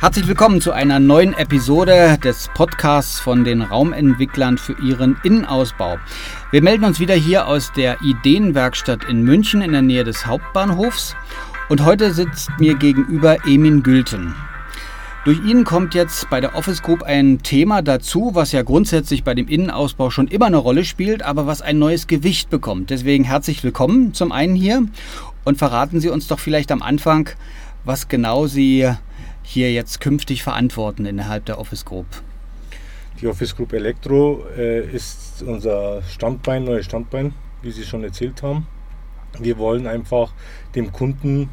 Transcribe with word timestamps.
Herzlich 0.00 0.28
willkommen 0.28 0.60
zu 0.60 0.70
einer 0.70 1.00
neuen 1.00 1.36
Episode 1.36 2.18
des 2.22 2.48
Podcasts 2.54 3.18
von 3.18 3.42
den 3.42 3.62
Raumentwicklern 3.62 4.56
für 4.56 4.80
ihren 4.80 5.16
Innenausbau. 5.24 5.98
Wir 6.52 6.62
melden 6.62 6.84
uns 6.84 7.00
wieder 7.00 7.16
hier 7.16 7.48
aus 7.48 7.72
der 7.72 8.00
Ideenwerkstatt 8.00 9.02
in 9.08 9.24
München 9.24 9.60
in 9.60 9.72
der 9.72 9.82
Nähe 9.82 10.04
des 10.04 10.24
Hauptbahnhofs 10.24 11.16
und 11.68 11.84
heute 11.84 12.14
sitzt 12.14 12.48
mir 12.60 12.76
gegenüber 12.76 13.44
Emin 13.44 13.82
Gülten. 13.82 14.36
Durch 15.24 15.44
ihn 15.44 15.64
kommt 15.64 15.96
jetzt 15.96 16.30
bei 16.30 16.40
der 16.40 16.54
Office 16.54 16.80
Group 16.80 17.02
ein 17.02 17.42
Thema 17.42 17.82
dazu, 17.82 18.30
was 18.34 18.52
ja 18.52 18.62
grundsätzlich 18.62 19.24
bei 19.24 19.34
dem 19.34 19.48
Innenausbau 19.48 20.10
schon 20.10 20.28
immer 20.28 20.46
eine 20.46 20.58
Rolle 20.58 20.84
spielt, 20.84 21.24
aber 21.24 21.48
was 21.48 21.60
ein 21.60 21.80
neues 21.80 22.06
Gewicht 22.06 22.50
bekommt. 22.50 22.90
Deswegen 22.90 23.24
herzlich 23.24 23.64
willkommen 23.64 24.14
zum 24.14 24.30
einen 24.30 24.54
hier 24.54 24.84
und 25.44 25.58
verraten 25.58 25.98
Sie 25.98 26.08
uns 26.08 26.28
doch 26.28 26.38
vielleicht 26.38 26.70
am 26.70 26.82
Anfang, 26.82 27.30
was 27.84 28.06
genau 28.06 28.46
Sie 28.46 28.88
hier 29.48 29.72
jetzt 29.72 30.00
künftig 30.00 30.42
verantworten 30.42 31.06
innerhalb 31.06 31.46
der 31.46 31.58
Office 31.58 31.86
Group? 31.86 32.06
Die 33.20 33.26
Office 33.26 33.56
Group 33.56 33.72
Elektro 33.72 34.44
äh, 34.56 34.86
ist 34.86 35.42
unser 35.42 36.02
Standbein, 36.02 36.64
neues 36.64 36.84
Standbein, 36.84 37.32
wie 37.62 37.70
Sie 37.70 37.84
schon 37.84 38.04
erzählt 38.04 38.42
haben. 38.42 38.66
Wir 39.38 39.56
wollen 39.56 39.86
einfach 39.86 40.32
dem 40.74 40.92
Kunden 40.92 41.48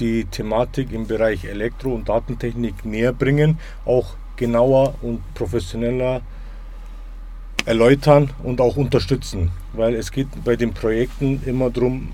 die 0.00 0.24
Thematik 0.24 0.92
im 0.92 1.06
Bereich 1.06 1.44
Elektro- 1.44 1.94
und 1.94 2.08
Datentechnik 2.08 2.84
näher 2.84 3.12
bringen, 3.12 3.58
auch 3.84 4.16
genauer 4.34 4.96
und 5.00 5.22
professioneller 5.34 6.22
erläutern 7.64 8.30
und 8.42 8.60
auch 8.60 8.76
unterstützen. 8.76 9.52
Weil 9.74 9.94
es 9.94 10.10
geht 10.10 10.28
bei 10.44 10.56
den 10.56 10.74
Projekten 10.74 11.40
immer 11.46 11.70
darum, 11.70 12.08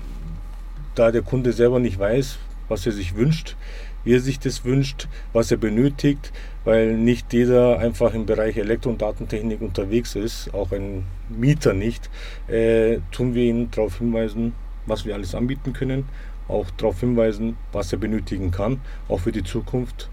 da 0.93 1.11
der 1.11 1.23
Kunde 1.23 1.51
selber 1.51 1.79
nicht 1.79 1.97
weiß, 1.97 2.37
was 2.67 2.85
er 2.85 2.91
sich 2.91 3.15
wünscht, 3.15 3.55
wie 4.03 4.13
er 4.13 4.19
sich 4.19 4.39
das 4.39 4.65
wünscht, 4.65 5.07
was 5.31 5.51
er 5.51 5.57
benötigt, 5.57 6.31
weil 6.65 6.97
nicht 6.97 7.33
jeder 7.33 7.79
einfach 7.79 8.13
im 8.13 8.25
Bereich 8.25 8.57
Elektro- 8.57 8.89
und 8.89 9.01
Datentechnik 9.01 9.61
unterwegs 9.61 10.15
ist, 10.15 10.53
auch 10.53 10.71
ein 10.71 11.05
Mieter 11.29 11.73
nicht, 11.73 12.09
äh, 12.47 12.99
tun 13.11 13.33
wir 13.33 13.43
ihn 13.43 13.71
darauf 13.71 13.99
hinweisen, 13.99 14.53
was 14.85 15.05
wir 15.05 15.13
alles 15.13 15.35
anbieten 15.35 15.73
können, 15.73 16.05
auch 16.47 16.69
darauf 16.71 16.99
hinweisen, 16.99 17.57
was 17.71 17.91
er 17.91 17.99
benötigen 17.99 18.51
kann, 18.51 18.81
auch 19.07 19.19
für 19.19 19.31
die 19.31 19.43
Zukunft. 19.43 20.09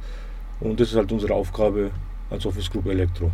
Und 0.61 0.78
das 0.78 0.91
ist 0.91 0.97
halt 0.97 1.11
unsere 1.12 1.34
Aufgabe 1.34 1.91
als 2.31 2.47
Office 2.47 2.71
Group 2.71 2.87
Elektro. 2.87 3.33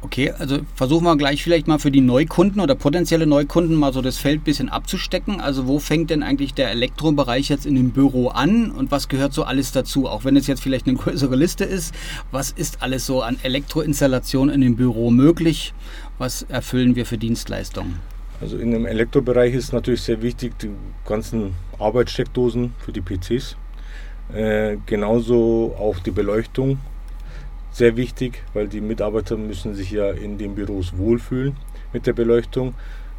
Okay, 0.00 0.30
also 0.30 0.58
versuchen 0.76 1.04
wir 1.04 1.16
gleich 1.16 1.42
vielleicht 1.42 1.66
mal 1.66 1.78
für 1.78 1.90
die 1.90 2.00
Neukunden 2.00 2.60
oder 2.60 2.76
potenzielle 2.76 3.26
Neukunden 3.26 3.74
mal 3.74 3.92
so 3.92 4.00
das 4.00 4.16
Feld 4.16 4.42
ein 4.42 4.44
bisschen 4.44 4.68
abzustecken. 4.68 5.40
Also 5.40 5.66
wo 5.66 5.80
fängt 5.80 6.10
denn 6.10 6.22
eigentlich 6.22 6.54
der 6.54 6.70
Elektrobereich 6.70 7.48
jetzt 7.48 7.66
in 7.66 7.74
dem 7.74 7.90
Büro 7.90 8.28
an 8.28 8.70
und 8.70 8.92
was 8.92 9.08
gehört 9.08 9.32
so 9.32 9.42
alles 9.42 9.72
dazu? 9.72 10.06
Auch 10.08 10.24
wenn 10.24 10.36
es 10.36 10.46
jetzt 10.46 10.62
vielleicht 10.62 10.86
eine 10.86 10.96
größere 10.98 11.34
Liste 11.34 11.64
ist, 11.64 11.92
was 12.30 12.52
ist 12.52 12.80
alles 12.80 13.06
so 13.06 13.22
an 13.22 13.38
Elektroinstallation 13.42 14.50
in 14.50 14.60
dem 14.60 14.76
Büro 14.76 15.10
möglich? 15.10 15.74
Was 16.18 16.42
erfüllen 16.42 16.94
wir 16.94 17.04
für 17.04 17.18
Dienstleistungen? 17.18 17.98
Also 18.40 18.56
in 18.56 18.70
dem 18.70 18.86
Elektrobereich 18.86 19.52
ist 19.52 19.72
natürlich 19.72 20.02
sehr 20.02 20.22
wichtig 20.22 20.56
die 20.60 20.70
ganzen 21.06 21.54
Arbeitssteckdosen 21.80 22.72
für 22.78 22.92
die 22.92 23.00
PCs. 23.00 23.56
Äh, 24.32 24.76
genauso 24.86 25.74
auch 25.76 25.98
die 25.98 26.12
Beleuchtung 26.12 26.78
sehr 27.78 27.96
wichtig, 27.96 28.42
weil 28.54 28.66
die 28.66 28.80
Mitarbeiter 28.80 29.36
müssen 29.36 29.74
sich 29.74 29.92
ja 29.92 30.10
in 30.10 30.36
den 30.36 30.56
Büros 30.56 30.98
wohlfühlen 30.98 31.56
mit 31.92 32.06
der 32.06 32.12
Beleuchtung 32.12 32.74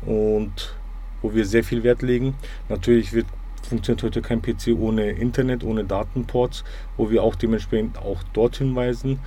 und 0.06 0.76
wo 1.22 1.34
wir 1.34 1.46
sehr 1.46 1.64
viel 1.64 1.84
Wert 1.84 2.02
legen. 2.02 2.36
Natürlich 2.68 3.14
wird, 3.14 3.26
funktioniert 3.68 4.04
heute 4.04 4.22
kein 4.22 4.42
PC 4.42 4.78
ohne 4.78 5.12
Internet, 5.12 5.64
ohne 5.64 5.86
Datenports, 5.86 6.66
wo 6.98 7.10
wir 7.10 7.24
auch 7.24 7.36
dementsprechend 7.36 7.98
auch 8.00 8.22
dort 8.34 8.58
hinweisen, 8.58 9.20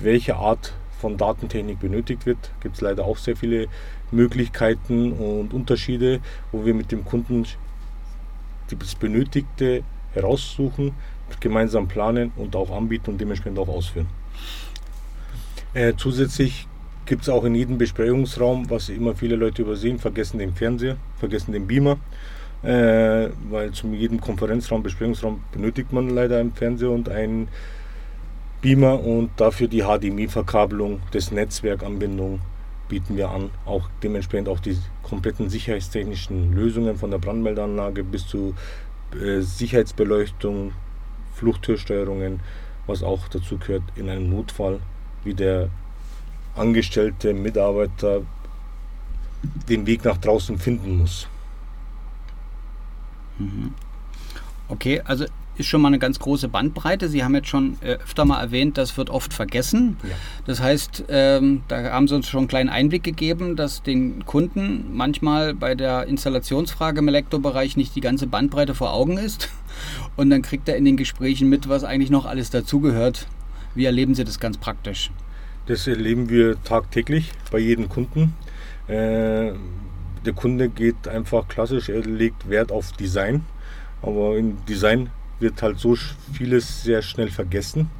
welche 0.00 0.36
Art 0.36 0.74
von 1.00 1.16
Datentechnik 1.16 1.80
benötigt 1.80 2.24
wird. 2.24 2.38
Gibt 2.60 2.76
es 2.76 2.80
leider 2.80 3.04
auch 3.04 3.18
sehr 3.18 3.36
viele 3.36 3.66
Möglichkeiten 4.12 5.12
und 5.12 5.52
Unterschiede, 5.54 6.20
wo 6.52 6.64
wir 6.64 6.74
mit 6.74 6.92
dem 6.92 7.04
Kunden 7.04 7.44
das 8.78 8.94
Benötigte 8.94 9.82
heraussuchen, 10.12 10.94
gemeinsam 11.40 11.88
planen 11.88 12.32
und 12.36 12.54
auch 12.54 12.70
anbieten 12.70 13.10
und 13.10 13.20
dementsprechend 13.20 13.58
auch 13.58 13.68
ausführen. 13.68 14.06
Äh, 15.76 15.92
zusätzlich 15.94 16.66
gibt 17.04 17.24
es 17.24 17.28
auch 17.28 17.44
in 17.44 17.54
jedem 17.54 17.76
Besprechungsraum, 17.76 18.70
was 18.70 18.88
immer 18.88 19.14
viele 19.14 19.36
Leute 19.36 19.60
übersehen, 19.60 19.98
vergessen 19.98 20.38
den 20.38 20.54
Fernseher, 20.54 20.96
vergessen 21.18 21.52
den 21.52 21.66
Beamer. 21.66 21.98
Äh, 22.62 23.28
weil 23.50 23.72
zu 23.72 23.88
jedem 23.88 24.18
Konferenzraum, 24.18 24.82
Besprechungsraum 24.82 25.44
benötigt 25.52 25.92
man 25.92 26.08
leider 26.08 26.38
einen 26.38 26.54
Fernseher 26.54 26.90
und 26.90 27.10
einen 27.10 27.48
Beamer 28.62 29.04
und 29.04 29.28
dafür 29.36 29.68
die 29.68 29.82
HDMI-Verkabelung 29.82 31.02
des 31.12 31.30
Netzwerkanbindung 31.30 32.40
bieten 32.88 33.18
wir 33.18 33.28
an. 33.28 33.50
Auch 33.66 33.90
dementsprechend 34.02 34.48
auch 34.48 34.60
die 34.60 34.78
kompletten 35.02 35.50
sicherheitstechnischen 35.50 36.54
Lösungen 36.54 36.96
von 36.96 37.10
der 37.10 37.18
Brandmeldeanlage 37.18 38.02
bis 38.02 38.26
zu 38.26 38.54
äh, 39.12 39.42
Sicherheitsbeleuchtung, 39.42 40.72
Fluchttürsteuerungen, 41.34 42.40
was 42.86 43.02
auch 43.02 43.28
dazu 43.28 43.58
gehört 43.58 43.82
in 43.96 44.08
einem 44.08 44.30
Notfall 44.30 44.80
wie 45.24 45.34
der 45.34 45.70
angestellte 46.54 47.34
Mitarbeiter 47.34 48.22
den 49.68 49.86
Weg 49.86 50.04
nach 50.04 50.16
draußen 50.16 50.58
finden 50.58 50.98
muss. 50.98 51.28
Mhm. 53.38 53.74
Okay, 54.68 55.00
also 55.04 55.26
ist 55.58 55.66
schon 55.66 55.80
mal 55.80 55.88
eine 55.88 55.98
ganz 55.98 56.18
große 56.18 56.48
Bandbreite. 56.48 57.08
Sie 57.08 57.24
haben 57.24 57.34
jetzt 57.34 57.48
schon 57.48 57.78
äh, 57.80 57.94
öfter 57.94 58.24
mal 58.24 58.40
erwähnt, 58.40 58.76
das 58.76 58.96
wird 58.96 59.10
oft 59.10 59.32
vergessen. 59.32 59.96
Ja. 60.02 60.10
Das 60.44 60.60
heißt, 60.60 61.04
ähm, 61.08 61.62
da 61.68 61.92
haben 61.92 62.08
Sie 62.08 62.14
uns 62.14 62.28
schon 62.28 62.40
einen 62.40 62.48
kleinen 62.48 62.68
Einblick 62.68 63.02
gegeben, 63.02 63.56
dass 63.56 63.82
den 63.82 64.24
Kunden 64.26 64.94
manchmal 64.94 65.54
bei 65.54 65.74
der 65.74 66.06
Installationsfrage 66.06 66.98
im 66.98 67.08
Elektrobereich 67.08 67.76
nicht 67.76 67.94
die 67.96 68.00
ganze 68.00 68.26
Bandbreite 68.26 68.74
vor 68.74 68.92
Augen 68.92 69.16
ist. 69.16 69.48
Und 70.16 70.30
dann 70.30 70.42
kriegt 70.42 70.68
er 70.68 70.76
in 70.76 70.84
den 70.84 70.96
Gesprächen 70.96 71.48
mit, 71.48 71.68
was 71.68 71.84
eigentlich 71.84 72.10
noch 72.10 72.26
alles 72.26 72.50
dazugehört. 72.50 73.26
Wie 73.76 73.84
erleben 73.84 74.14
Sie 74.14 74.24
das 74.24 74.40
ganz 74.40 74.56
praktisch? 74.56 75.10
Das 75.66 75.86
erleben 75.86 76.30
wir 76.30 76.60
tagtäglich 76.62 77.30
bei 77.52 77.58
jedem 77.58 77.90
Kunden. 77.90 78.34
Äh, 78.88 79.52
der 80.24 80.32
Kunde 80.34 80.70
geht 80.70 81.06
einfach 81.06 81.46
klassisch, 81.46 81.90
er 81.90 82.00
legt 82.00 82.48
Wert 82.48 82.72
auf 82.72 82.92
Design. 82.92 83.44
Aber 84.00 84.38
im 84.38 84.64
Design 84.64 85.10
wird 85.40 85.60
halt 85.60 85.78
so 85.78 85.94
vieles 86.32 86.84
sehr 86.84 87.02
schnell 87.02 87.30
vergessen. 87.30 87.90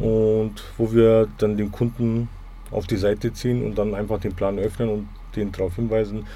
Und 0.00 0.54
wo 0.76 0.92
wir 0.92 1.28
dann 1.38 1.56
den 1.56 1.70
Kunden 1.70 2.28
auf 2.72 2.88
die 2.88 2.96
Seite 2.96 3.32
ziehen 3.32 3.64
und 3.64 3.78
dann 3.78 3.94
einfach 3.94 4.18
den 4.18 4.34
Plan 4.34 4.58
öffnen 4.58 4.88
und 4.88 5.08
den 5.36 5.52
darauf 5.52 5.76
hinweisen, 5.76 6.26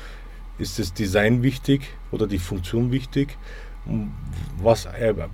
ist 0.59 0.79
das 0.79 0.93
Design 0.93 1.43
wichtig 1.43 1.89
oder 2.13 2.29
die 2.29 2.39
Funktion 2.39 2.93
wichtig, 2.93 3.37
was 4.63 4.87
er 4.87 5.29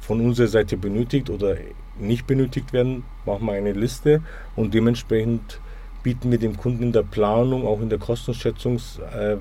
von 0.00 0.20
unserer 0.20 0.46
Seite 0.46 0.76
benötigt 0.76 1.28
oder 1.28 1.56
nicht 1.98 2.26
benötigt 2.26 2.72
werden, 2.72 3.04
machen 3.24 3.46
wir 3.46 3.52
eine 3.52 3.72
Liste 3.72 4.22
und 4.56 4.74
dementsprechend 4.74 5.60
bieten 6.02 6.30
wir 6.30 6.38
dem 6.38 6.56
Kunden 6.56 6.82
in 6.82 6.92
der 6.92 7.02
Planung, 7.02 7.66
auch 7.66 7.80
in 7.80 7.88
der 7.88 7.98
Kostenschätzung, 7.98 8.76
äh, 8.76 9.36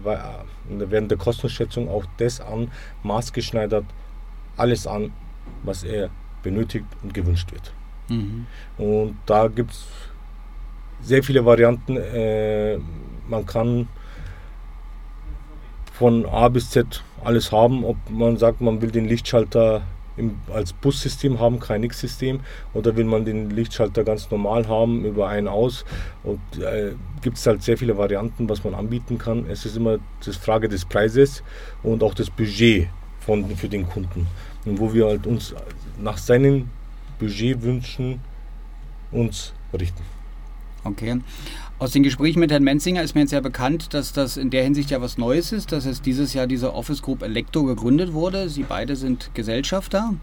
während 0.69 1.11
der 1.11 1.17
Kostenschätzung 1.17 1.89
auch 1.89 2.05
das 2.17 2.39
an, 2.39 2.71
maßgeschneidert, 3.03 3.85
alles 4.55 4.87
an, 4.87 5.11
was 5.63 5.83
er 5.83 6.09
benötigt 6.41 6.85
und 7.03 7.13
gewünscht 7.13 7.51
wird. 7.51 7.73
Mhm. 8.09 8.47
Und 8.77 9.17
da 9.25 9.47
gibt 9.47 9.71
es 9.71 9.85
sehr 11.01 11.21
viele 11.21 11.45
Varianten. 11.45 11.97
Äh, 11.97 12.77
man 13.27 13.45
kann 13.45 13.87
von 15.93 16.25
A 16.25 16.47
bis 16.49 16.69
Z 16.69 17.03
alles 17.23 17.51
haben, 17.51 17.83
ob 17.83 17.97
man 18.09 18.37
sagt, 18.37 18.61
man 18.61 18.81
will 18.81 18.91
den 18.91 19.07
Lichtschalter 19.07 19.83
im, 20.17 20.35
als 20.53 20.73
Bussystem 20.73 21.39
haben, 21.39 21.59
kein 21.59 21.83
X-System, 21.83 22.41
oder 22.73 22.95
will 22.95 23.05
man 23.05 23.25
den 23.25 23.49
Lichtschalter 23.49 24.03
ganz 24.03 24.29
normal 24.29 24.67
haben, 24.67 25.05
über 25.05 25.27
einen 25.27 25.47
aus. 25.47 25.85
Und 26.23 26.39
äh, 26.61 26.93
gibt 27.21 27.37
es 27.37 27.45
halt 27.47 27.63
sehr 27.63 27.77
viele 27.77 27.97
Varianten, 27.97 28.49
was 28.49 28.63
man 28.63 28.73
anbieten 28.75 29.17
kann. 29.17 29.45
Es 29.49 29.65
ist 29.65 29.77
immer 29.77 29.97
die 30.25 30.31
Frage 30.31 30.69
des 30.69 30.85
Preises 30.85 31.43
und 31.81 32.03
auch 32.03 32.13
des 32.13 32.29
Budget 32.29 32.87
von, 33.19 33.55
für 33.55 33.69
den 33.69 33.87
Kunden. 33.87 34.27
Und 34.65 34.79
wo 34.79 34.93
wir 34.93 35.07
halt 35.07 35.27
uns 35.27 35.55
nach 35.99 36.17
seinen 36.17 36.69
Budgetwünschen 37.19 38.19
uns 39.11 39.53
richten. 39.73 40.03
Okay. 40.83 41.19
Aus 41.83 41.91
den 41.91 42.03
Gesprächen 42.03 42.39
mit 42.39 42.49
Herrn 42.49 42.63
Menzinger 42.63 43.03
ist 43.03 43.13
mir 43.13 43.19
jetzt 43.19 43.33
ja 43.33 43.41
bekannt, 43.41 43.93
dass 43.93 44.13
das 44.13 44.37
in 44.37 44.49
der 44.49 44.63
Hinsicht 44.63 44.89
ja 44.89 45.01
was 45.01 45.17
Neues 45.17 45.51
ist, 45.51 45.73
dass 45.73 45.85
es 45.85 46.01
dieses 46.01 46.33
Jahr 46.33 46.47
diese 46.47 46.73
Office 46.73 47.01
Group 47.01 47.21
Electro 47.23 47.63
gegründet 47.63 48.13
wurde. 48.13 48.47
Sie 48.47 48.63
beide 48.63 48.95
sind 48.95 49.31
Gesellschafter 49.33 50.13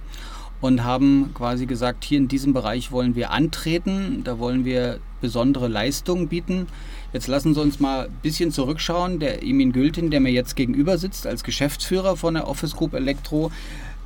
und 0.62 0.84
haben 0.84 1.32
quasi 1.34 1.66
gesagt, 1.66 2.04
hier 2.04 2.16
in 2.16 2.28
diesem 2.28 2.54
Bereich 2.54 2.92
wollen 2.92 3.14
wir 3.14 3.30
antreten, 3.30 4.22
da 4.24 4.38
wollen 4.38 4.64
wir 4.64 5.00
besondere 5.20 5.68
Leistungen 5.68 6.28
bieten. 6.28 6.66
Jetzt 7.12 7.28
lassen 7.28 7.52
Sie 7.52 7.60
uns 7.60 7.78
mal 7.78 8.06
ein 8.06 8.18
bisschen 8.22 8.52
zurückschauen. 8.52 9.18
Der 9.18 9.42
Emin 9.42 9.72
Gültin, 9.72 10.10
der 10.10 10.20
mir 10.20 10.32
jetzt 10.32 10.56
gegenüber 10.56 10.96
sitzt 10.96 11.26
als 11.26 11.44
Geschäftsführer 11.44 12.16
von 12.16 12.32
der 12.32 12.48
Office 12.48 12.74
Group 12.74 12.94
Elektro, 12.94 13.50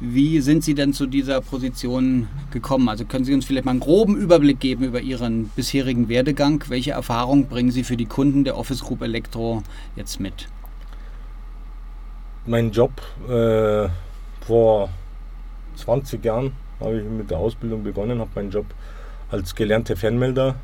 Wie 0.01 0.41
sind 0.41 0.65
Sie 0.65 0.75
denn 0.75 0.93
zu 0.93 1.07
dieser 1.07 1.41
Position 1.41 2.29
gekommen? 2.51 2.89
Also 2.89 3.05
können 3.05 3.25
Sie 3.25 3.33
uns 3.33 3.45
vielleicht 3.45 3.65
mal 3.65 3.71
einen 3.71 3.81
groben 3.81 4.17
Überblick 4.17 4.59
geben 4.59 4.85
über 4.85 5.01
Ihren 5.01 5.49
bisherigen 5.51 6.09
Werdegang? 6.09 6.65
Welche 6.69 6.93
Erfahrungen 6.93 7.47
bringen 7.47 7.71
Sie 7.71 7.85
für 7.85 7.97
die 7.97 8.07
Kunden 8.07 8.43
der 8.45 8.59
Office 8.59 8.83
Group 8.83 9.03
Elektro 9.03 9.63
jetzt 9.95 10.19
mit? 10.19 10.49
Mein 12.47 12.73
Job 12.73 12.91
äh, 13.29 13.89
vor 14.45 14.89
20 15.77 16.25
Jahren 16.25 16.53
habe 16.81 16.99
ich 16.99 17.05
mit 17.05 17.31
der 17.31 17.39
Ausbildung 17.39 17.85
begonnen, 17.85 18.19
habe 18.19 18.31
meinen 18.35 18.51
Job 18.51 18.67
als 19.31 19.55
gelernter 19.55 19.97
Fernmelder 19.97 20.57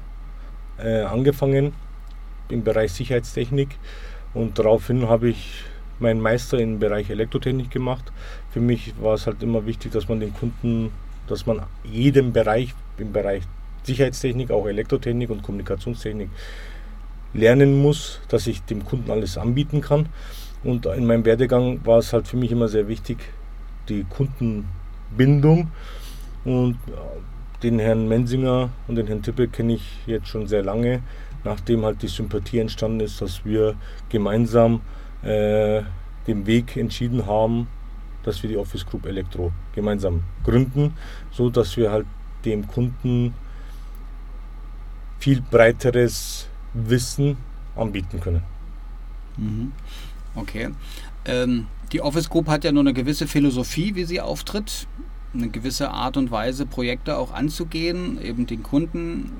äh, 0.78 1.02
angefangen 1.02 1.72
im 2.48 2.64
Bereich 2.64 2.92
Sicherheitstechnik 2.92 3.78
und 4.34 4.58
daraufhin 4.58 5.08
habe 5.08 5.30
ich 5.30 5.64
meinen 6.00 6.20
Meister 6.20 6.58
im 6.58 6.78
Bereich 6.78 7.10
Elektrotechnik 7.10 7.70
gemacht. 7.70 8.12
Für 8.50 8.60
mich 8.60 8.94
war 9.00 9.14
es 9.14 9.26
halt 9.26 9.42
immer 9.42 9.66
wichtig, 9.66 9.92
dass 9.92 10.08
man 10.08 10.20
den 10.20 10.34
Kunden, 10.34 10.90
dass 11.26 11.46
man 11.46 11.62
jeden 11.84 12.32
Bereich 12.32 12.74
im 12.98 13.12
Bereich 13.12 13.42
Sicherheitstechnik, 13.82 14.50
auch 14.50 14.66
Elektrotechnik 14.66 15.30
und 15.30 15.42
Kommunikationstechnik 15.42 16.28
lernen 17.32 17.80
muss, 17.80 18.20
dass 18.28 18.46
ich 18.46 18.62
dem 18.62 18.84
Kunden 18.84 19.10
alles 19.10 19.38
anbieten 19.38 19.80
kann. 19.80 20.06
Und 20.62 20.86
in 20.86 21.06
meinem 21.06 21.24
Werdegang 21.24 21.80
war 21.84 21.98
es 21.98 22.12
halt 22.12 22.28
für 22.28 22.36
mich 22.36 22.52
immer 22.52 22.68
sehr 22.68 22.88
wichtig, 22.88 23.18
die 23.88 24.04
Kundenbindung. 24.04 25.70
Und 26.44 26.76
den 27.62 27.78
Herrn 27.78 28.08
Mensinger 28.08 28.70
und 28.88 28.96
den 28.96 29.06
Herrn 29.06 29.22
Tippe 29.22 29.48
kenne 29.48 29.74
ich 29.74 29.98
jetzt 30.06 30.28
schon 30.28 30.46
sehr 30.46 30.62
lange, 30.62 31.02
nachdem 31.44 31.84
halt 31.84 32.02
die 32.02 32.08
Sympathie 32.08 32.58
entstanden 32.58 33.00
ist, 33.00 33.20
dass 33.20 33.44
wir 33.44 33.74
gemeinsam 34.08 34.80
äh, 35.22 35.82
den 36.26 36.46
Weg 36.46 36.76
entschieden 36.76 37.26
haben, 37.26 37.68
dass 38.22 38.42
wir 38.42 38.50
die 38.50 38.56
Office 38.56 38.84
Group 38.86 39.06
Elektro 39.06 39.52
gemeinsam 39.74 40.22
gründen, 40.44 40.94
so 41.30 41.50
dass 41.50 41.76
wir 41.76 41.90
halt 41.90 42.06
dem 42.44 42.66
Kunden 42.66 43.34
viel 45.18 45.42
breiteres 45.42 46.48
Wissen 46.72 47.36
anbieten 47.76 48.20
können. 48.20 48.42
Mhm. 49.36 49.72
Okay. 50.34 50.70
Ähm, 51.24 51.66
die 51.92 52.00
Office 52.00 52.30
Group 52.30 52.48
hat 52.48 52.64
ja 52.64 52.72
nur 52.72 52.82
eine 52.82 52.94
gewisse 52.94 53.26
Philosophie, 53.26 53.94
wie 53.94 54.04
sie 54.04 54.20
auftritt, 54.20 54.86
eine 55.34 55.48
gewisse 55.48 55.90
Art 55.90 56.16
und 56.16 56.30
Weise, 56.30 56.66
Projekte 56.66 57.16
auch 57.16 57.32
anzugehen, 57.32 58.20
eben 58.22 58.46
den 58.46 58.62
Kunden 58.62 59.32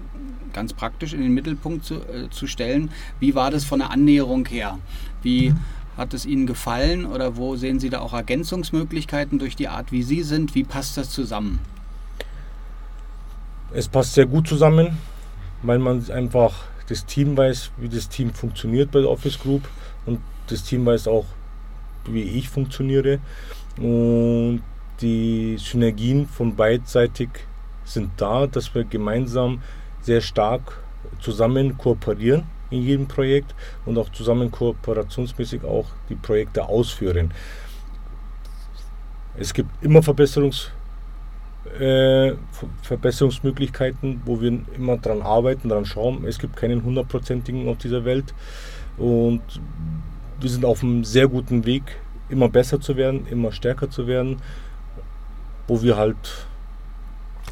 ganz 0.53 0.73
praktisch 0.73 1.13
in 1.13 1.21
den 1.21 1.33
Mittelpunkt 1.33 1.85
zu, 1.85 1.97
äh, 1.97 2.29
zu 2.31 2.47
stellen. 2.47 2.91
Wie 3.19 3.35
war 3.35 3.51
das 3.51 3.65
von 3.65 3.81
der 3.81 3.91
Annäherung 3.91 4.47
her? 4.47 4.79
Wie 5.23 5.55
hat 5.97 6.15
es 6.15 6.25
Ihnen 6.25 6.47
gefallen 6.47 7.07
oder 7.07 7.37
wo 7.37 7.57
sehen 7.57 7.79
Sie 7.79 7.91
da 7.91 8.01
auch 8.01 8.15
Ergänzungsmöglichkeiten 8.15 9.39
durch 9.39 9.57
die 9.57 9.69
Art, 9.69 9.93
wie 9.93 10.03
Sie 10.03 10.23
sind? 10.23 10.55
Wie 10.55 10.65
passt 10.65 10.97
das 10.97 11.11
zusammen? 11.11 11.59
Es 13.73 13.89
passt 13.89 14.15
sehr 14.15 14.27
gut 14.27 14.49
zusammen, 14.49 14.99
weil 15.63 15.79
man 15.79 16.11
einfach 16.11 16.65
das 16.89 17.07
Team 17.07 17.37
weiß, 17.37 17.71
wie 17.77 17.89
das 17.89 18.09
Team 18.09 18.33
funktioniert 18.33 18.91
bei 18.91 19.01
der 19.01 19.11
Office 19.11 19.39
Group 19.39 19.69
und 20.07 20.21
das 20.49 20.65
Team 20.65 20.87
weiß 20.87 21.07
auch, 21.07 21.27
wie 22.07 22.23
ich 22.23 22.49
funktioniere. 22.49 23.21
Und 23.77 24.63
die 25.01 25.57
Synergien 25.59 26.27
von 26.27 26.57
beidseitig 26.57 27.29
sind 27.85 28.11
da, 28.17 28.47
dass 28.47 28.75
wir 28.75 28.85
gemeinsam 28.85 29.63
sehr 30.03 30.21
stark 30.21 30.79
zusammen 31.21 31.77
kooperieren 31.79 32.45
in 32.71 32.83
jedem 32.83 33.07
Projekt 33.07 33.55
und 33.85 33.99
auch 33.99 34.09
zusammen 34.11 34.51
kooperationsmäßig 34.51 35.65
auch 35.65 35.87
die 36.09 36.15
Projekte 36.15 36.69
ausführen. 36.69 37.33
Es 39.37 39.53
gibt 39.53 39.71
immer 39.83 40.03
Verbesserungs, 40.03 40.71
äh, 41.79 42.33
Verbesserungsmöglichkeiten, 42.83 44.23
wo 44.25 44.41
wir 44.41 44.61
immer 44.77 44.97
dran 44.99 45.23
arbeiten, 45.23 45.69
dran 45.69 45.85
schauen. 45.85 46.25
Es 46.25 46.39
gibt 46.39 46.57
keinen 46.57 46.83
hundertprozentigen 46.85 47.69
auf 47.69 47.79
dieser 47.79 48.05
Welt 48.05 48.35
und 48.99 49.43
wir 50.41 50.51
sind 50.51 50.65
auf 50.65 50.83
einem 50.83 51.05
sehr 51.05 51.29
guten 51.29 51.65
Weg, 51.67 52.01
immer 52.29 52.49
besser 52.49 52.81
zu 52.81 52.97
werden, 52.97 53.27
immer 53.27 53.53
stärker 53.53 53.91
zu 53.91 54.07
werden, 54.07 54.37
wo 55.67 55.83
wir 55.83 55.97
halt 55.97 56.47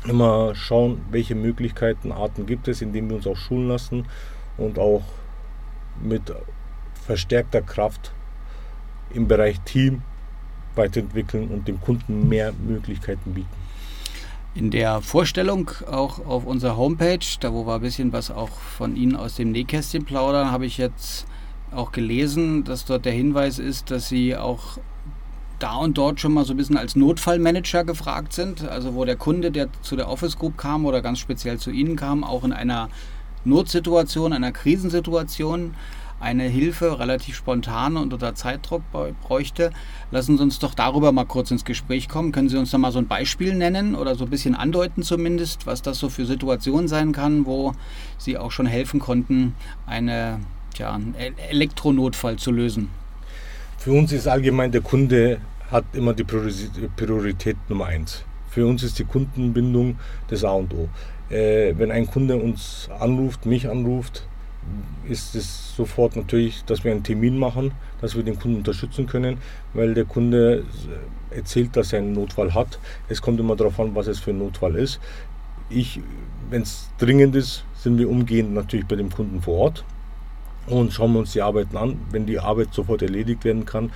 immer 0.08 0.55
schauen, 0.55 1.00
welche 1.10 1.34
Möglichkeiten, 1.34 2.12
Arten 2.12 2.46
gibt 2.46 2.69
es, 2.69 2.82
indem 2.82 3.08
wir 3.08 3.16
uns 3.16 3.26
auch 3.26 3.37
schulen 3.37 3.69
lassen 3.69 4.06
und 4.56 4.78
auch 4.78 5.02
mit 6.02 6.32
verstärkter 7.06 7.62
Kraft 7.62 8.12
im 9.14 9.28
Bereich 9.28 9.60
Team 9.60 10.02
weiterentwickeln 10.75 11.49
und 11.49 11.66
dem 11.66 11.81
Kunden 11.81 12.28
mehr 12.28 12.52
Möglichkeiten 12.52 13.34
bieten. 13.34 13.49
In 14.55 14.70
der 14.70 15.02
Vorstellung 15.02 15.70
auch 15.90 16.25
auf 16.26 16.44
unserer 16.44 16.76
Homepage, 16.76 17.19
da 17.40 17.52
wo 17.52 17.66
wir 17.66 17.76
ein 17.76 17.81
bisschen 17.81 18.12
was 18.12 18.31
auch 18.31 18.50
von 18.50 18.96
Ihnen 18.96 19.14
aus 19.14 19.37
dem 19.37 19.52
Nähkästchen 19.52 20.05
plaudern, 20.05 20.50
habe 20.50 20.66
ich 20.66 20.78
jetzt 20.78 21.26
auch 21.70 21.93
gelesen, 21.93 22.64
dass 22.64 22.84
dort 22.84 23.05
der 23.05 23.12
Hinweis 23.12 23.58
ist, 23.58 23.90
dass 23.90 24.08
Sie 24.08 24.37
auch 24.37 24.78
da 25.58 25.76
und 25.76 25.99
dort 25.99 26.20
schon 26.20 26.34
mal 26.34 26.44
so 26.44 26.55
ein 26.55 26.56
bisschen 26.56 26.76
als 26.76 26.96
Notfallmanager 26.96 27.84
gefragt 27.84 28.32
sind. 28.32 28.66
Also 28.69 28.94
wo 28.94 29.05
der 29.05 29.16
Kunde, 29.16 29.50
der 29.50 29.69
zu 29.82 29.96
der 29.96 30.08
Office 30.08 30.38
Group 30.38 30.56
kam 30.56 30.84
oder 30.84 31.02
ganz 31.02 31.19
speziell 31.19 31.58
zu 31.58 31.70
Ihnen 31.70 31.96
kam, 31.96 32.25
auch 32.25 32.44
in 32.44 32.52
einer 32.52 32.88
Notsituation, 33.44 34.32
einer 34.32 34.52
Krisensituation 34.52 35.75
eine 36.20 36.44
Hilfe 36.44 36.99
relativ 36.99 37.37
spontan 37.37 37.96
und 37.96 38.12
unter 38.12 38.34
Zeitdruck 38.34 38.82
bräuchte. 39.22 39.70
Lassen 40.10 40.37
Sie 40.37 40.43
uns 40.43 40.58
doch 40.58 40.75
darüber 40.75 41.12
mal 41.12 41.25
kurz 41.25 41.50
ins 41.50 41.64
Gespräch 41.64 42.08
kommen. 42.08 42.32
Können 42.32 42.49
Sie 42.49 42.56
uns 42.56 42.70
da 42.70 42.78
mal 42.78 42.93
so 42.93 42.99
ein 42.99 43.06
Beispiel 43.06 43.55
nennen 43.55 43.94
oder 43.94 44.16
so 44.16 44.25
ein 44.25 44.31
bisschen 44.31 44.55
andeuten 44.55 45.02
zumindest, 45.02 45.66
was 45.66 45.82
das 45.82 45.99
so 45.99 46.08
für 46.08 46.26
Situationen 46.26 46.88
sein 46.88 47.12
kann, 47.12 47.46
wo 47.46 47.72
Sie 48.19 48.37
auch 48.37 48.50
schon 48.50 48.66
helfen 48.66 49.00
konnten, 49.00 49.55
eine, 49.87 50.40
tja, 50.75 50.93
einen 50.93 51.14
Elektronotfall 51.50 52.37
zu 52.37 52.50
lösen? 52.50 52.90
Für 53.88 53.94
uns 53.94 54.12
ist 54.12 54.29
allgemein 54.29 54.70
der 54.70 54.82
Kunde 54.82 55.38
hat 55.70 55.87
immer 55.94 56.12
die 56.12 56.23
Priorität 56.23 57.56
Nummer 57.70 57.87
eins. 57.87 58.23
Für 58.50 58.67
uns 58.67 58.82
ist 58.82 58.99
die 58.99 59.05
Kundenbindung 59.05 59.99
das 60.29 60.44
A 60.44 60.50
und 60.50 60.75
O. 60.75 60.90
Äh, 61.31 61.73
wenn 61.79 61.90
ein 61.90 62.06
Kunde 62.06 62.37
uns 62.37 62.90
anruft, 63.00 63.46
mich 63.46 63.67
anruft, 63.67 64.29
ist 65.08 65.35
es 65.35 65.75
sofort 65.75 66.17
natürlich, 66.17 66.67
dass 66.67 66.85
wir 66.85 66.93
einen 66.93 67.02
Termin 67.02 67.38
machen, 67.38 67.73
dass 68.02 68.14
wir 68.14 68.23
den 68.23 68.38
Kunden 68.38 68.58
unterstützen 68.58 69.06
können, 69.06 69.38
weil 69.73 69.94
der 69.94 70.05
Kunde 70.05 70.67
erzählt, 71.31 71.75
dass 71.75 71.94
er 71.94 72.00
einen 72.00 72.12
Notfall 72.12 72.52
hat. 72.52 72.79
Es 73.08 73.23
kommt 73.23 73.41
immer 73.41 73.56
darauf 73.56 73.81
an, 73.81 73.94
was 73.94 74.06
es 74.06 74.19
für 74.19 74.32
ein 74.32 74.38
Notfall 74.38 74.75
ist. 74.75 75.00
Ich, 75.70 75.99
wenn 76.50 76.61
es 76.61 76.91
dringend 76.98 77.34
ist, 77.34 77.65
sind 77.74 77.96
wir 77.96 78.10
umgehend 78.10 78.53
natürlich 78.53 78.84
bei 78.84 78.96
dem 78.96 79.08
Kunden 79.08 79.41
vor 79.41 79.56
Ort 79.56 79.84
und 80.70 80.93
schauen 80.93 81.13
wir 81.13 81.20
uns 81.20 81.32
die 81.32 81.43
Arbeiten 81.43 81.77
an. 81.77 81.98
Wenn 82.10 82.27
die 82.27 82.39
Arbeit 82.39 82.72
sofort 82.72 83.03
erledigt 83.03 83.44
werden 83.44 83.65
kann, 83.65 83.91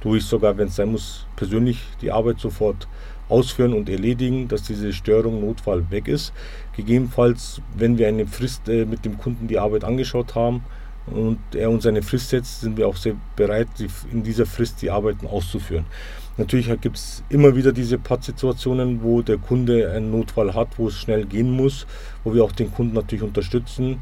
tue 0.00 0.18
ich 0.18 0.24
sogar, 0.24 0.56
wenn 0.58 0.68
es 0.68 0.76
sein 0.76 0.92
muss, 0.92 1.26
persönlich 1.36 1.80
die 2.00 2.10
Arbeit 2.10 2.38
sofort 2.38 2.88
ausführen 3.28 3.72
und 3.72 3.88
erledigen, 3.88 4.48
dass 4.48 4.62
diese 4.62 4.92
Störung, 4.92 5.40
Notfall 5.40 5.90
weg 5.90 6.08
ist. 6.08 6.32
Gegebenenfalls, 6.76 7.60
wenn 7.76 7.96
wir 7.96 8.08
eine 8.08 8.26
Frist 8.26 8.68
äh, 8.68 8.84
mit 8.84 9.04
dem 9.04 9.18
Kunden 9.18 9.48
die 9.48 9.58
Arbeit 9.58 9.84
angeschaut 9.84 10.34
haben 10.34 10.64
und 11.06 11.38
er 11.54 11.70
uns 11.70 11.86
eine 11.86 12.02
Frist 12.02 12.30
setzt, 12.30 12.60
sind 12.60 12.76
wir 12.76 12.86
auch 12.86 12.96
sehr 12.96 13.14
bereit, 13.36 13.68
in 14.12 14.22
dieser 14.22 14.46
Frist 14.46 14.82
die 14.82 14.90
Arbeiten 14.90 15.26
auszuführen. 15.26 15.86
Natürlich 16.36 16.68
gibt 16.80 16.96
es 16.96 17.22
immer 17.28 17.54
wieder 17.54 17.72
diese 17.72 17.96
Pattsituationen, 17.96 19.02
wo 19.02 19.22
der 19.22 19.38
Kunde 19.38 19.92
einen 19.92 20.10
Notfall 20.10 20.52
hat, 20.52 20.78
wo 20.78 20.88
es 20.88 20.94
schnell 20.94 21.26
gehen 21.26 21.50
muss, 21.50 21.86
wo 22.24 22.34
wir 22.34 22.42
auch 22.42 22.52
den 22.52 22.72
Kunden 22.72 22.94
natürlich 22.94 23.22
unterstützen. 23.22 23.98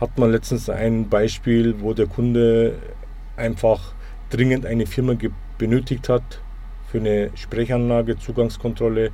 Hat 0.00 0.18
man 0.18 0.32
letztens 0.32 0.70
ein 0.70 1.10
Beispiel, 1.10 1.74
wo 1.80 1.92
der 1.92 2.06
Kunde 2.06 2.78
einfach 3.36 3.92
dringend 4.30 4.64
eine 4.64 4.86
Firma 4.86 5.14
benötigt 5.58 6.08
hat, 6.08 6.40
für 6.86 6.98
eine 6.98 7.30
Sprechanlage, 7.34 8.18
Zugangskontrolle, 8.18 9.10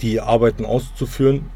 die 0.00 0.20
Arbeiten 0.20 0.64
auszuführen. 0.64 1.46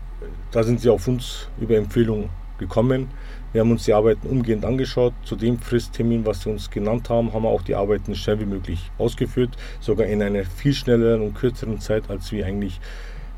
Da 0.53 0.63
sind 0.63 0.81
sie 0.81 0.89
auf 0.89 1.09
uns 1.09 1.49
über 1.61 1.77
Empfehlung 1.77 2.31
gekommen. 2.59 3.09
Wir 3.53 3.63
haben 3.63 3.73
uns 3.73 3.85
die 3.85 3.95
Arbeiten 3.95 4.29
umgehend 4.29 4.65
angeschaut. 4.65 5.15
Zu 5.25 5.35
dem 5.35 5.59
Fristtermin, 5.59 6.25
was 6.25 6.43
sie 6.43 6.51
uns 6.51 6.71
genannt 6.71 7.11
haben, 7.11 7.33
haben 7.33 7.43
wir 7.43 7.49
auch 7.49 7.63
die 7.63 7.75
Arbeiten 7.75 8.15
schnell 8.15 8.39
wie 8.39 8.47
möglich 8.47 8.93
ausgeführt. 8.97 9.51
Sogar 9.81 10.07
in 10.07 10.23
einer 10.23 10.45
viel 10.45 10.73
schnelleren 10.73 11.21
und 11.21 11.35
kürzeren 11.35 11.81
Zeit, 11.81 12.09
als 12.11 12.31
wir 12.31 12.47
eigentlich 12.47 12.81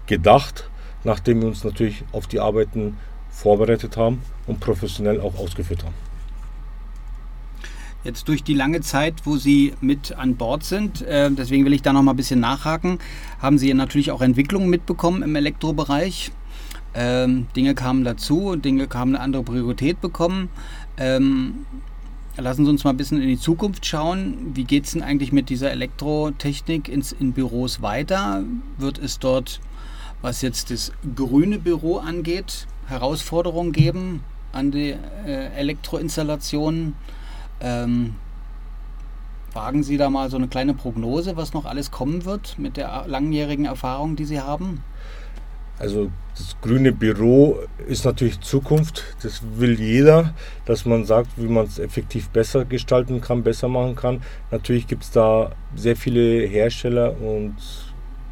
gedacht, 0.06 0.68
nachdem 1.02 1.40
wir 1.40 1.49
uns 1.49 1.64
natürlich 1.64 2.04
auf 2.12 2.26
die 2.26 2.40
Arbeiten 2.40 2.99
vorbereitet 3.38 3.97
haben 3.97 4.21
und 4.47 4.61
professionell 4.61 5.21
auch 5.21 5.38
ausgeführt 5.38 5.85
haben. 5.85 5.95
Jetzt 8.04 8.28
durch 8.28 8.42
die 8.42 8.54
lange 8.54 8.80
Zeit, 8.80 9.14
wo 9.25 9.37
Sie 9.37 9.75
mit 9.80 10.12
an 10.12 10.37
Bord 10.37 10.64
sind, 10.64 11.02
äh, 11.02 11.30
deswegen 11.30 11.64
will 11.64 11.73
ich 11.73 11.83
da 11.83 11.92
noch 11.92 12.02
mal 12.02 12.12
ein 12.12 12.16
bisschen 12.16 12.40
nachhaken, 12.40 12.99
haben 13.40 13.59
Sie 13.59 13.73
natürlich 13.75 14.11
auch 14.11 14.21
Entwicklungen 14.21 14.71
mitbekommen 14.71 15.23
im 15.23 15.35
Elektrobereich. 15.37 16.33
Ähm, 16.95 17.47
Dinge 17.54 17.75
kamen 17.75 18.04
dazu, 18.04 18.57
Dinge 18.57 18.88
haben 18.95 19.14
eine 19.14 19.21
andere 19.21 19.42
Priorität 19.42 20.00
bekommen. 20.00 20.49
Ähm, 20.97 21.66
Lassen 22.40 22.64
Sie 22.64 22.71
uns 22.71 22.85
mal 22.85 22.90
ein 22.90 22.97
bisschen 22.97 23.21
in 23.21 23.26
die 23.26 23.38
Zukunft 23.38 23.85
schauen. 23.85 24.52
Wie 24.54 24.62
geht 24.62 24.85
es 24.85 24.92
denn 24.92 25.02
eigentlich 25.02 25.33
mit 25.33 25.49
dieser 25.49 25.73
Elektrotechnik 25.73 26.88
ins, 26.88 27.11
in 27.11 27.33
Büros 27.33 27.83
weiter? 27.83 28.45
Wird 28.78 28.99
es 28.99 29.18
dort, 29.18 29.61
was 30.23 30.40
jetzt 30.40 30.71
das 30.71 30.92
grüne 31.16 31.59
Büro 31.59 31.97
angeht, 31.97 32.67
Herausforderungen 32.88 33.73
geben 33.73 34.25
an 34.52 34.71
die 34.71 34.95
äh, 35.26 35.52
Elektroinstallationen? 35.57 36.95
Ähm, 37.61 38.14
wagen 39.52 39.83
Sie 39.83 39.97
da 39.97 40.11
mal 40.11 40.30
so 40.30 40.37
eine 40.37 40.49
kleine 40.49 40.75
Prognose, 40.75 41.37
was 41.37 41.52
noch 41.54 41.64
alles 41.64 41.90
kommen 41.90 42.25
wird 42.25 42.59
mit 42.59 42.76
der 42.76 43.04
langjährigen 43.07 43.64
Erfahrung, 43.64 44.16
die 44.16 44.25
Sie 44.25 44.40
haben? 44.40 44.83
Also 45.78 46.11
das 46.37 46.57
grüne 46.61 46.92
Büro 46.92 47.59
ist 47.87 48.04
natürlich 48.04 48.40
Zukunft. 48.40 49.04
Das 49.23 49.42
will 49.57 49.78
jeder, 49.78 50.35
dass 50.64 50.85
man 50.87 51.04
sagt, 51.04 51.30
wie 51.37 51.47
man 51.47 51.66
es 51.66 51.78
effektiv 51.78 52.30
besser 52.30 52.64
gestalten 52.64 53.21
kann, 53.21 53.42
besser 53.45 53.68
machen 53.68 53.95
kann. 53.95 54.23
Natürlich 54.50 54.88
gibt 54.88 55.04
es 55.04 55.11
da 55.12 55.52
sehr 55.76 55.95
viele 55.95 56.47
Hersteller 56.47 57.14
und 57.21 57.54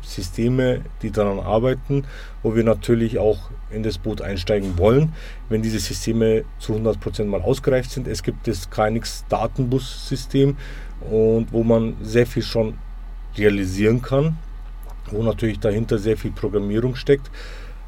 Systeme, 0.06 0.82
die 1.02 1.10
daran 1.10 1.40
arbeiten, 1.40 2.04
wo 2.42 2.54
wir 2.54 2.64
natürlich 2.64 3.18
auch 3.18 3.50
in 3.70 3.82
das 3.82 3.98
Boot 3.98 4.22
einsteigen 4.22 4.78
wollen, 4.78 5.12
wenn 5.48 5.62
diese 5.62 5.78
Systeme 5.78 6.44
zu 6.58 6.74
100% 6.74 7.24
mal 7.24 7.42
ausgereift 7.42 7.90
sind. 7.90 8.06
Es 8.06 8.22
gibt 8.22 8.46
das 8.46 8.70
KNX 8.70 9.24
Datenbus-System 9.28 10.56
und 11.10 11.52
wo 11.52 11.62
man 11.62 11.96
sehr 12.02 12.26
viel 12.26 12.42
schon 12.42 12.78
realisieren 13.36 14.00
kann 14.00 14.38
wo 15.10 15.22
natürlich 15.22 15.60
dahinter 15.60 15.98
sehr 15.98 16.16
viel 16.16 16.30
Programmierung 16.30 16.94
steckt 16.96 17.30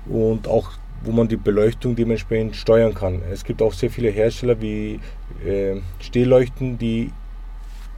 und 0.06 0.48
auch 0.48 0.72
wo 1.02 1.12
man 1.12 1.28
die 1.28 1.36
Beleuchtung 1.36 1.94
dementsprechend 1.94 2.56
steuern 2.56 2.92
kann. 2.92 3.22
Es 3.30 3.44
gibt 3.44 3.62
auch 3.62 3.72
sehr 3.72 3.90
viele 3.90 4.10
Hersteller 4.10 4.60
wie 4.60 4.98
äh, 5.44 5.76
Stehleuchten, 6.00 6.76
die 6.76 7.12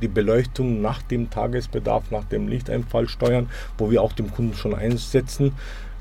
die 0.00 0.08
Beleuchtung 0.08 0.80
nach 0.80 1.02
dem 1.02 1.30
Tagesbedarf, 1.30 2.10
nach 2.10 2.24
dem 2.24 2.48
Lichteinfall 2.48 3.08
steuern, 3.08 3.48
wo 3.78 3.90
wir 3.90 4.02
auch 4.02 4.12
dem 4.12 4.30
Kunden 4.30 4.54
schon 4.54 4.74
einsetzen. 4.74 5.52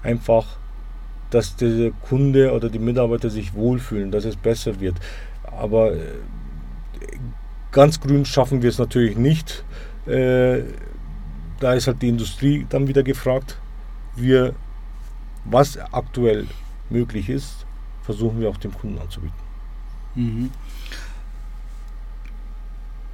Einfach, 0.03 0.45
dass 1.29 1.55
der 1.55 1.91
Kunde 1.91 2.53
oder 2.53 2.69
die 2.69 2.79
Mitarbeiter 2.79 3.29
sich 3.29 3.53
wohlfühlen, 3.53 4.11
dass 4.11 4.25
es 4.25 4.35
besser 4.35 4.79
wird. 4.79 4.95
Aber 5.43 5.93
äh, 5.93 5.99
ganz 7.71 7.99
grün 7.99 8.25
schaffen 8.25 8.61
wir 8.61 8.69
es 8.69 8.79
natürlich 8.79 9.17
nicht. 9.17 9.63
Äh, 10.05 10.63
da 11.59 11.73
ist 11.73 11.87
halt 11.87 12.01
die 12.01 12.09
Industrie 12.09 12.65
dann 12.69 12.87
wieder 12.87 13.03
gefragt. 13.03 13.57
Wir, 14.15 14.53
was 15.45 15.77
aktuell 15.91 16.47
möglich 16.89 17.29
ist, 17.29 17.65
versuchen 18.03 18.39
wir 18.39 18.49
auch 18.49 18.57
dem 18.57 18.73
Kunden 18.73 18.97
anzubieten. 18.97 19.37
Mhm. 20.15 20.49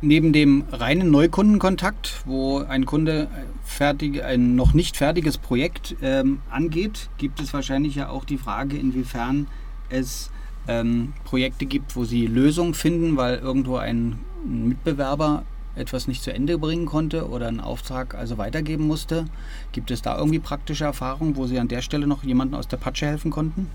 Neben 0.05 0.33
dem 0.33 0.65
reinen 0.71 1.09
Neukundenkontakt, 1.09 2.21
wo 2.27 2.59
ein 2.59 2.85
Kunde 2.85 3.27
fertig, 3.63 4.23
ein 4.23 4.55
noch 4.55 4.75
nicht 4.75 4.97
fertiges 4.97 5.39
Projekt 5.39 5.95
ähm, 6.03 6.41
angeht, 6.51 7.09
gibt 7.17 7.39
es 7.39 7.55
wahrscheinlich 7.55 7.95
ja 7.95 8.09
auch 8.09 8.23
die 8.23 8.37
Frage, 8.37 8.77
inwiefern 8.77 9.47
es 9.89 10.29
ähm, 10.67 11.13
Projekte 11.23 11.65
gibt, 11.65 11.95
wo 11.95 12.05
Sie 12.05 12.27
Lösungen 12.27 12.75
finden, 12.75 13.17
weil 13.17 13.39
irgendwo 13.39 13.77
ein 13.77 14.19
Mitbewerber 14.45 15.43
etwas 15.75 16.07
nicht 16.07 16.21
zu 16.21 16.31
Ende 16.31 16.59
bringen 16.59 16.85
konnte 16.85 17.27
oder 17.27 17.47
einen 17.47 17.59
Auftrag 17.59 18.13
also 18.13 18.37
weitergeben 18.37 18.85
musste. 18.85 19.25
Gibt 19.71 19.89
es 19.89 20.03
da 20.03 20.19
irgendwie 20.19 20.37
praktische 20.37 20.83
Erfahrungen, 20.83 21.35
wo 21.35 21.47
Sie 21.47 21.57
an 21.57 21.67
der 21.67 21.81
Stelle 21.81 22.05
noch 22.05 22.23
jemanden 22.23 22.53
aus 22.53 22.67
der 22.67 22.77
Patsche 22.77 23.07
helfen 23.07 23.31
konnten? 23.31 23.71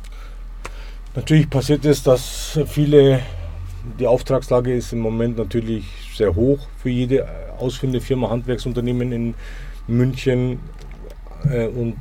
Natürlich 1.16 1.50
passiert 1.50 1.84
es, 1.84 2.04
dass 2.04 2.56
viele, 2.66 3.20
die 3.98 4.06
Auftragslage 4.06 4.72
ist 4.72 4.92
im 4.92 5.00
Moment 5.00 5.36
natürlich 5.36 5.86
sehr 6.16 6.34
hoch 6.34 6.68
für 6.78 6.90
jede 6.90 7.26
ausführende 7.58 8.00
Firma, 8.00 8.30
Handwerksunternehmen 8.30 9.12
in 9.12 9.34
München 9.86 10.60
äh, 11.50 11.66
und 11.66 11.96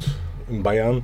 in 0.49 0.63
Bayern, 0.63 1.03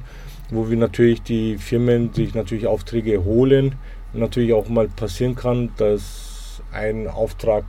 wo 0.50 0.70
wir 0.70 0.78
natürlich 0.78 1.22
die 1.22 1.58
Firmen 1.58 2.14
sich 2.14 2.34
natürlich 2.34 2.68
Aufträge 2.68 3.24
holen. 3.24 3.76
Natürlich 4.14 4.54
auch 4.54 4.70
mal 4.70 4.88
passieren 4.88 5.36
kann, 5.36 5.72
dass 5.78 6.62
ein 6.72 7.08
Auftrag 7.08 7.66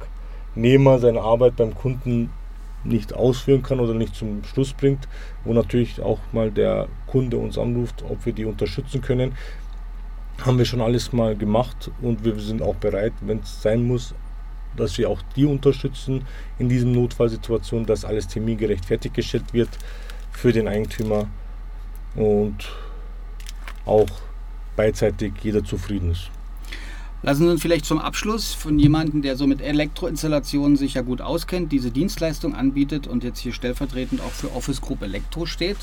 Nehmer 0.54 0.98
seine 0.98 1.20
Arbeit 1.20 1.56
beim 1.56 1.74
Kunden 1.74 2.30
nicht 2.84 3.12
ausführen 3.14 3.62
kann 3.62 3.80
oder 3.80 3.94
nicht 3.94 4.14
zum 4.14 4.44
Schluss 4.44 4.72
bringt, 4.72 5.08
wo 5.44 5.52
natürlich 5.52 6.00
auch 6.00 6.20
mal 6.32 6.50
der 6.50 6.88
Kunde 7.06 7.36
uns 7.36 7.58
anruft, 7.58 8.04
ob 8.08 8.24
wir 8.24 8.32
die 8.32 8.44
unterstützen 8.44 9.00
können. 9.00 9.32
Haben 10.44 10.58
wir 10.58 10.64
schon 10.64 10.80
alles 10.80 11.12
mal 11.12 11.34
gemacht 11.34 11.90
und 12.00 12.24
wir 12.24 12.38
sind 12.38 12.62
auch 12.62 12.76
bereit, 12.76 13.12
wenn 13.22 13.40
es 13.40 13.62
sein 13.62 13.84
muss, 13.86 14.14
dass 14.76 14.98
wir 14.98 15.10
auch 15.10 15.20
die 15.34 15.44
unterstützen 15.44 16.24
in 16.58 16.68
diesen 16.68 16.92
Notfallsituationen, 16.92 17.86
dass 17.86 18.04
alles 18.04 18.28
termingerecht 18.28 18.84
fertiggestellt 18.84 19.52
wird 19.52 19.70
für 20.30 20.52
den 20.52 20.68
Eigentümer 20.68 21.28
und 22.14 22.68
auch 23.84 24.08
beidseitig 24.76 25.32
jeder 25.42 25.64
zufrieden 25.64 26.12
ist. 26.12 26.30
Lassen 27.22 27.44
Sie 27.44 27.50
uns 27.50 27.62
vielleicht 27.62 27.86
zum 27.86 27.98
Abschluss 27.98 28.52
von 28.52 28.78
jemandem, 28.78 29.22
der 29.22 29.36
so 29.36 29.46
mit 29.46 29.60
Elektroinstallationen 29.60 30.76
sich 30.76 30.94
ja 30.94 31.02
gut 31.02 31.20
auskennt, 31.20 31.72
diese 31.72 31.90
Dienstleistung 31.90 32.54
anbietet 32.54 33.06
und 33.06 33.24
jetzt 33.24 33.40
hier 33.40 33.52
stellvertretend 33.52 34.20
auch 34.20 34.30
für 34.30 34.52
Office 34.54 34.80
Group 34.80 35.02
Elektro 35.02 35.46
steht, 35.46 35.78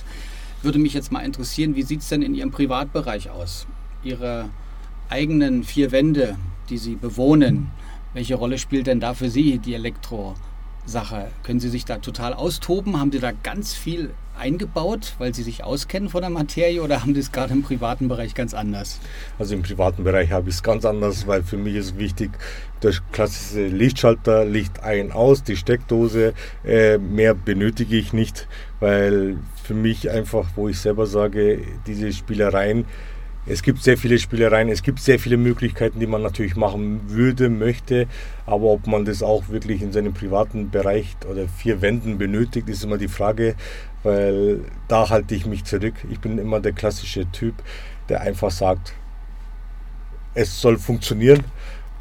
würde 0.62 0.80
mich 0.80 0.94
jetzt 0.94 1.12
mal 1.12 1.20
interessieren, 1.22 1.76
wie 1.76 1.82
sieht 1.82 2.02
es 2.02 2.10
denn 2.10 2.22
in 2.22 2.36
Ihrem 2.36 2.52
Privatbereich 2.52 3.30
aus? 3.30 3.66
Ihre 4.04 4.50
eigenen 5.10 5.64
vier 5.64 5.92
Wände, 5.92 6.38
die 6.70 6.78
Sie 6.78 6.96
bewohnen, 6.96 7.72
welche 8.14 8.36
Rolle 8.36 8.58
spielt 8.58 8.88
denn 8.88 9.00
da 9.00 9.14
für 9.14 9.30
Sie 9.30 9.58
die 9.58 9.74
Elektrosache? 9.74 11.28
Können 11.44 11.60
Sie 11.60 11.70
sich 11.70 11.86
da 11.86 11.98
total 11.98 12.34
austoben? 12.34 13.00
Haben 13.00 13.12
Sie 13.12 13.20
da 13.20 13.32
ganz 13.32 13.74
viel 13.74 14.12
eingebaut, 14.38 15.16
weil 15.20 15.34
Sie 15.34 15.44
sich 15.44 15.64
auskennen 15.64 16.10
von 16.10 16.22
der 16.22 16.30
Materie 16.30 16.82
oder 16.82 17.02
haben 17.02 17.14
Sie 17.14 17.20
es 17.20 17.32
gerade 17.32 17.54
im 17.54 17.64
privaten 17.64 18.08
Bereich 18.08 18.34
ganz 18.36 18.54
anders? 18.54 19.00
Also 19.40 19.56
im 19.56 19.62
privaten 19.62 20.04
Bereich 20.04 20.32
habe 20.32 20.50
ich 20.50 20.56
es 20.56 20.64
ganz 20.64 20.86
anders, 20.86 21.28
weil 21.28 21.44
für 21.44 21.58
mich 21.58 21.76
ist 21.76 21.98
wichtig, 21.98 22.32
der 22.82 22.94
klassische 23.12 23.68
Lichtschalter, 23.68 24.46
Licht 24.46 24.82
ein, 24.84 25.12
aus, 25.12 25.44
die 25.44 25.56
Steckdose, 25.56 26.34
äh, 26.66 26.98
mehr 26.98 27.34
benötige 27.34 27.96
ich 27.96 28.14
nicht, 28.14 28.48
weil 28.80 29.38
für 29.64 29.74
mich 29.74 30.10
einfach, 30.10 30.50
wo 30.56 30.68
ich 30.68 30.80
selber 30.80 31.06
sage, 31.06 31.62
diese 31.88 32.12
Spielereien, 32.12 32.86
es 33.46 33.62
gibt 33.62 33.84
sehr 33.84 33.98
viele 33.98 34.18
Spielereien, 34.20 34.70
es 34.70 34.84
gibt 34.84 35.00
sehr 35.00 35.20
viele 35.20 35.38
Möglichkeiten, 35.38 36.00
die 36.00 36.08
man 36.08 36.22
natürlich 36.22 36.56
machen 36.56 37.02
würde, 37.10 37.50
möchte, 37.50 38.08
aber 38.46 38.66
ob 38.66 38.88
man 38.88 39.04
das 39.04 39.22
auch 39.22 39.50
wirklich 39.50 39.82
in 39.82 39.92
seinem 39.92 40.14
privaten 40.14 40.70
Bereich 40.70 41.16
oder 41.30 41.48
vier 41.48 41.82
Wänden 41.82 42.18
benötigt, 42.18 42.70
ist 42.70 42.84
immer 42.84 42.98
die 42.98 43.10
Frage, 43.10 43.56
weil 44.04 44.62
da 44.88 45.10
halte 45.10 45.36
ich 45.36 45.46
mich 45.46 45.66
zurück. 45.66 45.94
Ich 46.10 46.20
bin 46.20 46.38
immer 46.38 46.62
der 46.62 46.72
klassische 46.72 47.30
Typ, 47.32 47.56
der 48.08 48.22
einfach 48.22 48.52
sagt, 48.52 48.94
es 50.36 50.62
soll 50.62 50.78
funktionieren, 50.78 51.44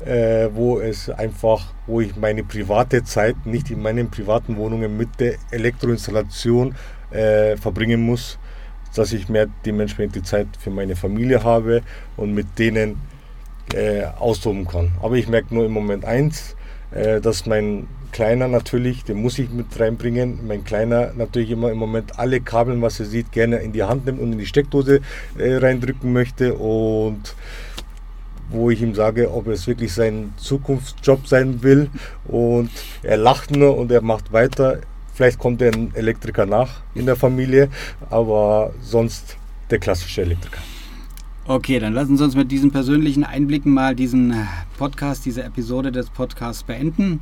äh, 0.05 0.49
wo 0.53 0.81
es 0.81 1.11
einfach, 1.11 1.73
wo 1.87 2.01
ich 2.01 2.17
meine 2.17 2.45
private 2.45 3.03
Zeit 3.03 3.47
nicht 3.47 3.71
in 3.71 3.83
meinen 3.83 4.11
privaten 4.11 4.57
Wohnungen 4.57 4.97
mit 4.97 5.09
der 5.19 5.35
Elektroinstallation 5.51 6.75
äh, 7.11 7.57
verbringen 7.57 8.01
muss 8.01 8.39
dass 8.95 9.13
ich 9.13 9.29
mehr 9.29 9.49
dementsprechend 9.65 10.17
die 10.17 10.23
Zeit 10.23 10.49
für 10.59 10.71
meine 10.71 10.97
Familie 10.97 11.45
habe 11.45 11.83
und 12.17 12.35
mit 12.35 12.59
denen 12.59 13.01
äh, 13.75 14.05
austoben 14.19 14.67
kann. 14.67 14.93
Aber 15.03 15.17
ich 15.17 15.29
merke 15.29 15.55
nur 15.55 15.65
im 15.65 15.73
Moment 15.73 16.05
eins, 16.05 16.57
äh, 16.91 17.21
dass 17.21 17.47
mein 17.47 17.87
Kleiner 18.13 18.47
natürlich, 18.47 19.05
den 19.05 19.23
muss 19.23 19.39
ich 19.39 19.51
mit 19.51 19.81
reinbringen, 19.81 20.47
mein 20.47 20.65
Kleiner 20.65 21.13
natürlich 21.17 21.51
immer 21.51 21.71
im 21.71 21.79
Moment 21.79 22.19
alle 22.19 22.41
Kabeln, 22.41 22.83
was 22.83 23.01
er 23.01 23.07
sieht, 23.07 23.33
gerne 23.33 23.57
in 23.59 23.73
die 23.73 23.85
Hand 23.85 24.05
nimmt 24.05 24.21
und 24.21 24.33
in 24.33 24.39
die 24.39 24.47
Steckdose 24.47 25.01
äh, 25.39 25.57
reindrücken 25.57 26.13
möchte 26.13 26.55
und 26.55 27.35
wo 28.51 28.69
ich 28.69 28.83
ihm 28.83 28.95
sage, 28.95 29.33
ob 29.33 29.47
es 29.47 29.67
wirklich 29.67 29.95
sein 29.95 30.35
Zukunftsjob 30.37 31.27
sein 31.27 31.63
will 31.63 31.89
und 32.27 32.71
er 33.03 33.17
lacht 33.17 33.51
nur 33.51 33.79
und 33.79 33.91
er 33.91 34.03
macht 34.03 34.31
weiter. 34.33 34.81
Vielleicht 35.15 35.39
kommt 35.39 35.63
ein 35.63 35.95
Elektriker 35.95 36.47
nach 36.47 36.81
in 36.95 37.07
der 37.07 37.17
Familie, 37.17 37.69
aber 38.11 38.73
sonst 38.83 39.37
der 39.71 39.79
klassische 39.79 40.23
Elektriker. 40.23 40.61
Okay, 41.45 41.81
dann 41.81 41.93
lassen 41.93 42.17
Sie 42.17 42.25
uns 42.25 42.37
mit 42.37 42.53
diesen 42.53 42.71
persönlichen 42.71 43.25
Einblicken 43.25 43.75
mal 43.75 43.97
diesen 43.97 44.35
Podcast, 44.79 45.27
diese 45.27 45.43
Episode 45.43 45.91
des 45.91 46.09
Podcasts 46.09 46.63
beenden. 46.63 47.21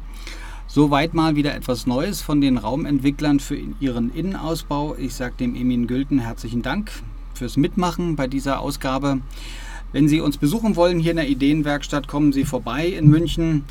Soweit 0.67 1.15
mal 1.15 1.35
wieder 1.35 1.55
etwas 1.55 1.87
Neues 1.87 2.21
von 2.21 2.41
den 2.41 2.59
Raumentwicklern 2.59 3.41
für 3.41 3.57
ihren 3.81 4.15
Innenausbau. 4.15 4.95
Ich 4.97 5.15
sage 5.15 5.35
dem 5.41 5.57
Emin 5.57 5.87
Gülten 5.87 6.21
herzlichen 6.21 6.63
Dank 6.63 6.93
fürs 7.35 7.57
Mitmachen 7.57 8.15
bei 8.15 8.29
dieser 8.29 8.61
Ausgabe. 8.61 9.21
Wenn 9.93 10.07
Sie 10.07 10.21
uns 10.21 10.37
besuchen 10.37 10.77
wollen 10.77 11.01
hier 11.01 11.11
in 11.11 11.17
der 11.17 11.29
Ideenwerkstatt, 11.29 12.07
kommen 12.07 12.33
Sie 12.33 12.45
vorbei 12.45 12.87
in 12.87 13.09
München 13.09 13.65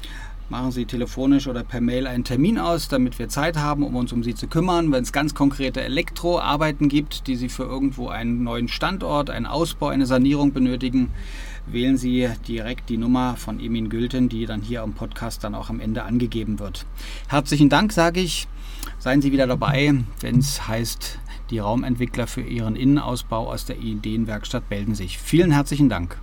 machen 0.50 0.72
Sie 0.72 0.86
telefonisch 0.86 1.48
oder 1.48 1.63
per 1.63 1.82
Mail 1.82 2.08
einen 2.08 2.24
Termin 2.24 2.58
aus, 2.58 2.88
damit 2.88 3.20
wir 3.20 3.29
Zeit 3.29 3.58
haben, 3.58 3.84
um 3.84 3.96
uns 3.96 4.12
um 4.12 4.24
Sie 4.24 4.36
zu 4.36 4.48
kümmern. 4.48 4.91
Wenn 4.91 5.03
es 5.03 5.12
ganz 5.12 5.36
konkrete 5.36 5.82
Elektroarbeiten 5.82 6.89
gibt, 6.89 7.27
die 7.27 7.36
Sie 7.36 7.50
für 7.50 7.63
irgendwo 7.63 8.10
einen 8.10 8.44
neuen 8.44 8.68
Standort, 8.68 9.29
einen 9.29 9.46
Ausbau, 9.46 9.88
eine 9.88 10.06
Sanierung 10.06 10.53
benötigen, 10.53 11.12
wählen 11.68 11.98
Sie 11.98 12.29
direkt 12.48 12.89
die 12.89 12.98
Nummer 12.98 13.36
von 13.38 13.60
Emin 13.60 13.89
Gülten, 13.89 14.29
die 14.29 14.46
dann 14.46 14.62
hier 14.62 14.82
am 14.82 14.94
Podcast 14.94 15.44
dann 15.44 15.56
auch 15.56 15.70
am 15.70 15.79
Ende 15.79 16.03
angegeben 16.03 16.60
wird. 16.60 16.86
Herzlichen 17.27 17.70
Dank, 17.70 17.91
sage 17.91 18.20
ich. 18.20 18.48
Seien 18.98 19.22
Sie 19.22 19.32
wieder 19.32 19.48
dabei, 19.48 19.94
wenn 20.22 20.39
es 20.39 20.68
heißt, 20.68 21.20
die 21.50 21.60
Raumentwickler 21.60 22.27
für 22.27 22.41
Ihren 22.41 22.75
Innenausbau 22.75 23.51
aus 23.51 23.65
der 23.65 23.79
Ideenwerkstatt 23.79 24.70
melden 24.70 24.96
sich. 24.96 25.18
Vielen 25.18 25.51
herzlichen 25.51 25.89
Dank. 25.89 26.18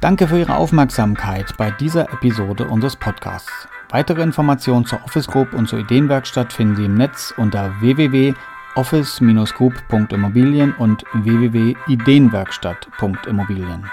Danke 0.00 0.28
für 0.28 0.38
Ihre 0.38 0.56
Aufmerksamkeit 0.56 1.56
bei 1.56 1.72
dieser 1.72 2.12
Episode 2.12 2.68
unseres 2.68 2.94
Podcasts. 2.94 3.66
Weitere 3.88 4.22
Informationen 4.22 4.86
zur 4.86 5.02
Office 5.04 5.26
Group 5.26 5.52
und 5.54 5.68
zur 5.68 5.80
Ideenwerkstatt 5.80 6.52
finden 6.52 6.76
Sie 6.76 6.84
im 6.84 6.94
Netz 6.94 7.34
unter 7.36 7.74
www.office-group.immobilien 7.80 10.72
und 10.74 11.02
www.ideenwerkstatt.immobilien. 11.14 13.90